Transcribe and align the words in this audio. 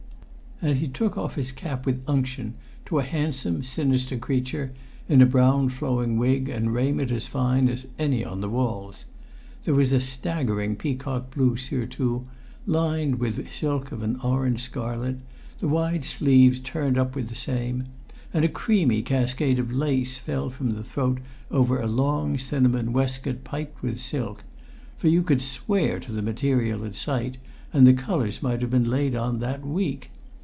And 0.63 0.77
he 0.77 0.87
took 0.87 1.17
off 1.17 1.33
his 1.37 1.51
cap 1.51 1.87
with 1.87 2.03
unction 2.07 2.53
to 2.85 2.99
a 2.99 3.03
handsome, 3.03 3.63
sinister 3.63 4.15
creature, 4.15 4.71
in 5.09 5.19
a 5.19 5.25
brown 5.25 5.69
flowing 5.69 6.17
wig 6.19 6.49
and 6.49 6.71
raiment 6.71 7.09
as 7.09 7.25
fine 7.25 7.67
as 7.67 7.87
any 7.97 8.23
on 8.23 8.41
the 8.41 8.47
walls. 8.49 9.05
There 9.63 9.73
was 9.73 9.91
a 9.91 9.99
staggering 9.99 10.75
peacock 10.75 11.33
blue 11.33 11.57
surtout, 11.57 12.25
lined 12.67 13.15
with 13.15 13.51
silk 13.51 13.91
of 13.91 14.03
an 14.03 14.17
orange 14.21 14.59
scarlet, 14.61 15.17
the 15.57 15.67
wide 15.67 16.05
sleeves 16.05 16.59
turned 16.59 16.95
up 16.95 17.15
with 17.15 17.29
the 17.29 17.33
same; 17.35 17.85
and 18.31 18.45
a 18.45 18.47
creamy 18.47 19.01
cascade 19.01 19.57
of 19.57 19.73
lace 19.73 20.19
fell 20.19 20.51
from 20.51 20.75
the 20.75 20.83
throat 20.83 21.21
over 21.49 21.81
a 21.81 21.87
long 21.87 22.37
cinnamon 22.37 22.93
waistcoat 22.93 23.43
piped 23.43 23.81
with 23.81 23.99
silk; 23.99 24.43
for 24.95 25.07
you 25.07 25.23
could 25.23 25.41
swear 25.41 25.99
to 25.99 26.11
the 26.11 26.21
material 26.21 26.85
at 26.85 26.95
sight, 26.95 27.39
and 27.73 27.87
the 27.87 27.93
colours 27.95 28.43
might 28.43 28.61
have 28.61 28.69
been 28.69 28.87
laid 28.91 29.15
on 29.15 29.39
that 29.39 29.65
week. 29.65 30.11